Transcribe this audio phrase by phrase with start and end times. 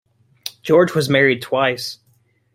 [0.63, 1.99] George was married twice.